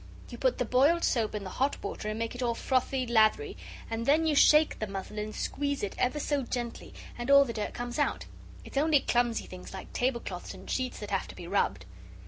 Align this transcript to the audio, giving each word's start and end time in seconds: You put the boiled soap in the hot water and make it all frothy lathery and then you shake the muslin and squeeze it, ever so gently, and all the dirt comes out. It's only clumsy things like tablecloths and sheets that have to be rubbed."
You 0.29 0.39
put 0.39 0.57
the 0.57 0.65
boiled 0.65 1.03
soap 1.03 1.35
in 1.35 1.43
the 1.43 1.51
hot 1.51 1.83
water 1.83 2.09
and 2.09 2.17
make 2.17 2.33
it 2.33 2.41
all 2.41 2.55
frothy 2.55 3.05
lathery 3.05 3.55
and 3.87 4.07
then 4.07 4.25
you 4.25 4.33
shake 4.33 4.79
the 4.79 4.87
muslin 4.87 5.19
and 5.19 5.35
squeeze 5.35 5.83
it, 5.83 5.93
ever 5.99 6.19
so 6.19 6.41
gently, 6.41 6.91
and 7.19 7.29
all 7.29 7.45
the 7.45 7.53
dirt 7.53 7.75
comes 7.75 7.99
out. 7.99 8.25
It's 8.65 8.77
only 8.77 9.01
clumsy 9.01 9.45
things 9.45 9.75
like 9.75 9.93
tablecloths 9.93 10.55
and 10.55 10.67
sheets 10.67 10.97
that 11.01 11.11
have 11.11 11.27
to 11.27 11.35
be 11.35 11.45
rubbed." 11.47 11.85